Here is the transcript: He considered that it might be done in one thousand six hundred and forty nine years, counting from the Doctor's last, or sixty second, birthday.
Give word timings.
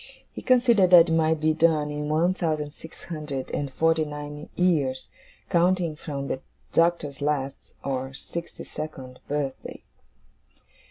He 0.31 0.41
considered 0.41 0.89
that 0.89 1.09
it 1.09 1.11
might 1.11 1.39
be 1.39 1.53
done 1.53 1.91
in 1.91 2.09
one 2.09 2.33
thousand 2.33 2.71
six 2.73 3.03
hundred 3.03 3.51
and 3.51 3.71
forty 3.71 4.03
nine 4.03 4.49
years, 4.55 5.09
counting 5.51 5.95
from 5.95 6.27
the 6.27 6.41
Doctor's 6.73 7.21
last, 7.21 7.75
or 7.83 8.11
sixty 8.15 8.63
second, 8.63 9.19
birthday. 9.27 9.83